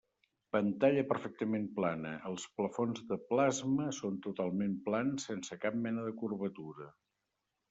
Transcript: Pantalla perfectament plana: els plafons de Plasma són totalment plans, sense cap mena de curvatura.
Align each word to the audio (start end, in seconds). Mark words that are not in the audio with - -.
Pantalla 0.55 1.01
perfectament 1.09 1.67
plana: 1.75 2.13
els 2.29 2.45
plafons 2.61 3.03
de 3.11 3.19
Plasma 3.33 3.91
són 3.99 4.17
totalment 4.27 4.75
plans, 4.89 5.29
sense 5.33 5.61
cap 5.69 5.79
mena 5.85 6.09
de 6.09 6.17
curvatura. 6.25 6.91